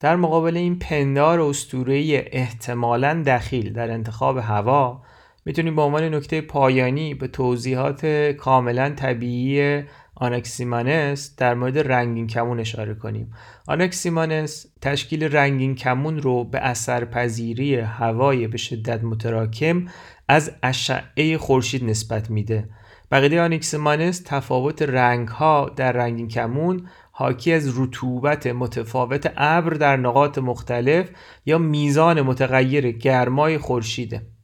[0.00, 5.02] در مقابل این پندار اسطوره‌ای احتمالاً دخیل در انتخاب هوا
[5.46, 8.06] می‌تونیم به عنوان نکته پایانی به توضیحات
[8.38, 9.82] کاملا طبیعی
[10.14, 13.32] آنکسیمانس در مورد رنگین کمون اشاره کنیم.
[13.68, 19.86] آنکسیمانس تشکیل رنگین کمون رو به اثرپذیری هوای به شدت متراکم
[20.28, 22.68] از اشعه خورشید نسبت میده.
[23.10, 30.38] بقیده آنکسیمانس تفاوت رنگ ها در رنگین کمون حاکی از رطوبت متفاوت ابر در نقاط
[30.38, 31.10] مختلف
[31.46, 34.35] یا میزان متغیر گرمای خورشیده.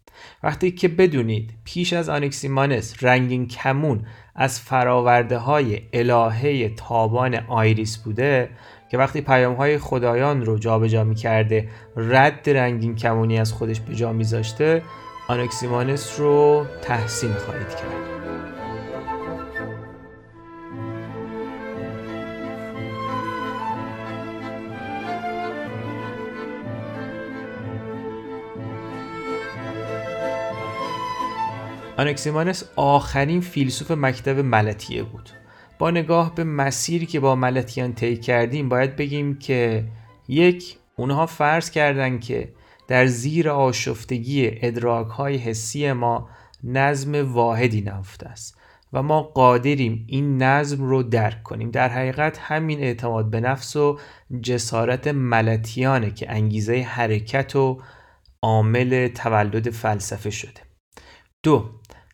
[0.42, 8.48] وقتی که بدونید پیش از آنکسیمانس رنگین کمون از فراورده های الهه تابان آیریس بوده
[8.90, 13.94] که وقتی پیام های خدایان رو جابجا می کرده رد رنگین کمونی از خودش به
[13.94, 14.82] جا میذاشته
[15.28, 18.61] آنکسیمانس رو تحسین خواهید کرد.
[32.02, 35.30] آنکسیمانس آخرین فیلسوف مکتب ملتیه بود.
[35.78, 39.84] با نگاه به مسیری که با ملتیان طی کردیم باید بگیم که
[40.28, 42.52] یک اونها فرض کردن که
[42.88, 46.28] در زیر آشفتگی ادراک های حسی ما
[46.64, 48.58] نظم واحدی نفته است
[48.92, 51.70] و ما قادریم این نظم رو درک کنیم.
[51.70, 53.98] در حقیقت همین اعتماد به نفس و
[54.42, 57.82] جسارت ملتیانه که انگیزه حرکت و
[58.42, 60.60] عامل تولد فلسفه شده.
[61.42, 61.70] دو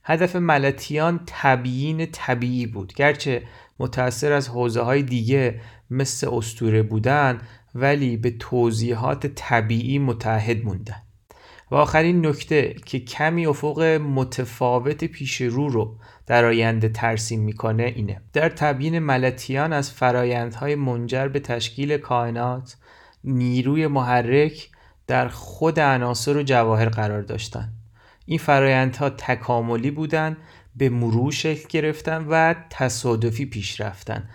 [0.09, 3.43] هدف ملتیان تبیین طبیعی بود گرچه
[3.79, 7.41] متأثر از حوزه های دیگه مثل استوره بودن
[7.75, 11.03] ولی به توضیحات طبیعی متحد موندن.
[11.71, 15.97] و آخرین نکته که کمی افق متفاوت پیش رو رو
[16.27, 18.21] در آینده ترسیم می‌کنه اینه.
[18.33, 22.77] در تبیین ملتیان از فرایندهای منجر به تشکیل کائنات
[23.25, 24.69] نیروی محرک
[25.07, 27.73] در خود عناصر و جواهر قرار داشتن
[28.29, 30.37] این فرایندها تکاملی بودند
[30.77, 34.29] به مرور شکل گرفتن و تصادفی پیش رفتن.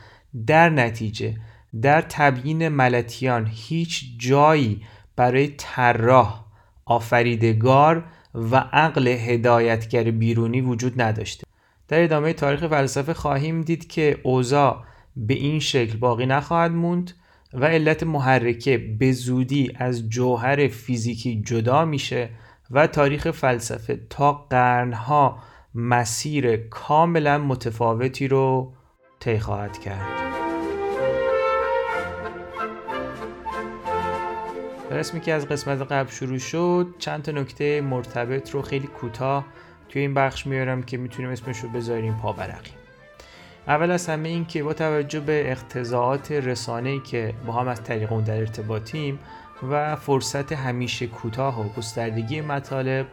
[0.47, 1.35] در نتیجه
[1.81, 4.81] در تبیین ملتیان هیچ جایی
[5.15, 6.45] برای طراح
[6.85, 11.43] آفریدگار و عقل هدایتگر بیرونی وجود نداشته.
[11.87, 14.83] در ادامه تاریخ فلسفه خواهیم دید که اوضاع
[15.17, 17.11] به این شکل باقی نخواهد موند
[17.53, 22.29] و علت محرکه به زودی از جوهر فیزیکی جدا میشه
[22.71, 25.37] و تاریخ فلسفه تا قرنها
[25.75, 28.73] مسیر کاملا متفاوتی رو
[29.19, 30.33] طی خواهد کرد.
[34.89, 39.45] در اسمی که از قسمت قبل شروع شد چند تا نکته مرتبط رو خیلی کوتاه
[39.89, 42.71] توی این بخش میارم که می‌تونیم اسمش رو بذاریم پاورقی
[43.67, 48.11] اول از همه این که با توجه به اقتضاعات رسانه‌ای که با هم از طریق
[48.11, 49.19] اون در ارتباطیم
[49.69, 53.07] و فرصت همیشه کوتاه و گستردگی مطالب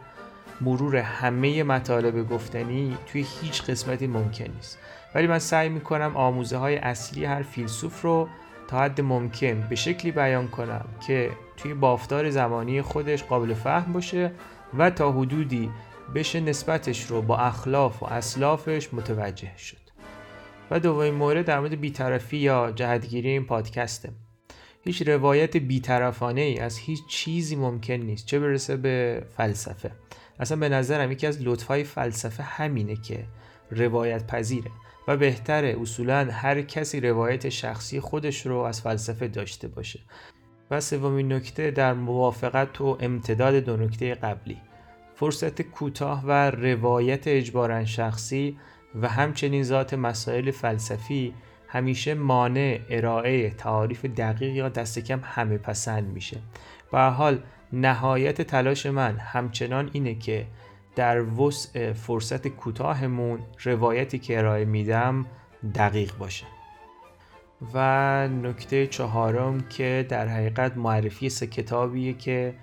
[0.61, 4.79] مرور همه مطالب گفتنی توی هیچ قسمتی ممکن نیست.
[5.15, 8.27] ولی من سعی می‌کنم آموزه های اصلی هر فیلسوف رو
[8.67, 14.31] تا حد ممکن به شکلی بیان کنم که توی بافتار زمانی خودش قابل فهم باشه
[14.77, 15.69] و تا حدودی
[16.15, 19.77] بشه نسبتش رو با اخلاف و اسلافش متوجه شد.
[20.71, 24.09] و دومین مورد در مورد بیطرفی یا جهتگیری این پادکسته.
[24.83, 28.25] هیچ روایت بیطرفانه ای از هیچ چیزی ممکن نیست.
[28.25, 29.91] چه برسه به فلسفه؟
[30.39, 33.25] اصلا به نظرم یکی از لطفای فلسفه همینه که
[33.71, 34.71] روایت پذیره
[35.07, 39.99] و بهتره اصولا هر کسی روایت شخصی خودش رو از فلسفه داشته باشه.
[40.71, 44.57] و سومین نکته در موافقت و امتداد دو نکته قبلی.
[45.15, 48.57] فرصت کوتاه و روایت اجبارا شخصی
[49.01, 51.33] و همچنین ذات مسائل فلسفی
[51.71, 56.37] همیشه مانع ارائه تعاریف دقیق یا دست کم همه پسند میشه.
[56.91, 57.39] به حال
[57.73, 60.45] نهایت تلاش من همچنان اینه که
[60.95, 65.25] در وسع فرصت کوتاهمون روایتی که ارائه میدم
[65.75, 66.45] دقیق باشه.
[67.73, 72.53] و نکته چهارم که در حقیقت معرفی سه کتابیه که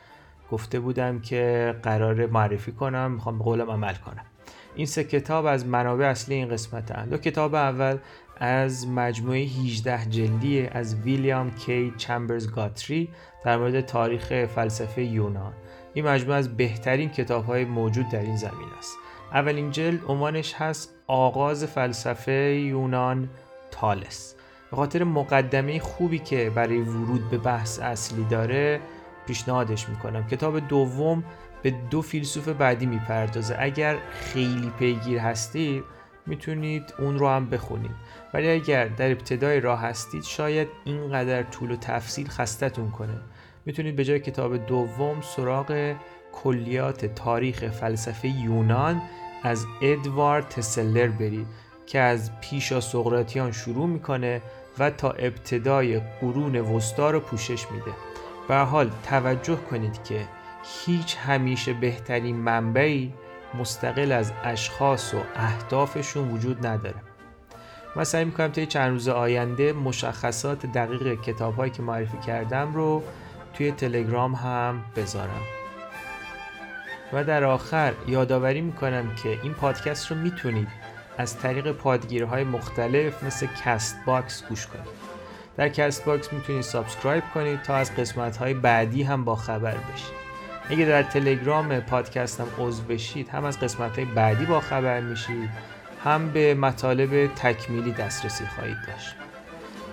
[0.51, 4.25] گفته بودم که قرار معرفی کنم می‌خوام به قولم عمل کنم.
[4.75, 7.11] این سه کتاب از منابع اصلی این قسمت هست.
[7.11, 7.99] دو کتاب اول
[8.41, 13.09] از مجموعه 18 جلدی از ویلیام کی چمبرز گاتری
[13.45, 15.53] در مورد تاریخ فلسفه یونان.
[15.95, 18.97] این مجموعه از بهترین کتاب های موجود در این زمین است.
[19.33, 23.29] اولین جلد عنوانش هست آغاز فلسفه یونان
[23.71, 24.35] تالس.
[24.71, 28.81] به خاطر مقدمه خوبی که برای ورود به بحث اصلی داره
[29.27, 30.27] پیشنهادش می‌کنم.
[30.27, 31.25] کتاب دوم
[31.63, 33.57] به دو فیلسوف بعدی می‌پردازه.
[33.59, 35.85] اگر خیلی پیگیر هستید
[36.27, 37.91] می‌تونید اون رو هم بخونید.
[38.35, 43.21] ولی اگر در ابتدای راه هستید شاید اینقدر طول و تفصیل خستتون کنه.
[43.67, 45.95] می‌تونید به جای کتاب دوم سراغ
[46.33, 49.03] کلیات تاریخ فلسفه یونان
[49.43, 51.47] از ادوارد تسلر برید
[51.87, 54.43] که از پیشا سقراطیان شروع می‌کنه
[54.79, 57.93] و تا ابتدای قرون وسطا رو پوشش میده.
[58.49, 60.29] به حال توجه کنید که
[60.85, 63.13] هیچ همیشه بهترین منبعی
[63.59, 67.08] مستقل از اشخاص و اهدافشون وجود نداره.
[67.99, 73.03] من سعی می‌کنم طی چند روز آینده مشخصات دقیق کتابهایی که معرفی کردم رو
[73.55, 75.43] توی تلگرام هم بذارم.
[77.13, 80.69] و در آخر یادآوری می‌کنم که این پادکست رو می‌تونید
[81.19, 84.89] از طریق پادگیرهای مختلف مثل Castbox گوش کنید.
[85.57, 90.19] در Castbox می‌تونید subscribe کنید تا از قسمت های بعدی هم با خبر بشید.
[90.71, 95.78] اگه در تلگرام پادکستم عضو بشید هم از قسمت های بعدی با خبر میشید.
[96.09, 99.15] هم به مطالب تکمیلی دسترسی خواهید داشت.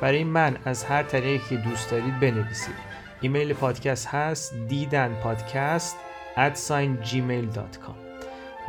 [0.02, 2.76] برای من از هر طریقی که دوست دارید بنویسید.
[3.22, 5.98] ایمیل پادکست هست دیدن پادکست
[6.38, 7.96] gmail.com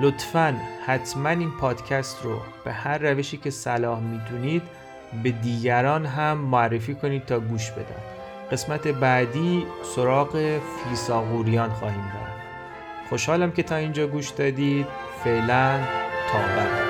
[0.00, 4.62] لطفا حتما این پادکست رو به هر روشی که صلاح می‌دونید
[5.22, 8.02] به دیگران هم معرفی کنید تا گوش بدن.
[8.52, 9.66] قسمت بعدی
[9.96, 12.36] سراغ فیساغوریان خواهیم رفت.
[13.08, 14.86] خوشحالم که تا اینجا گوش دادید.
[15.24, 15.78] فعلا
[16.32, 16.85] تا بعد.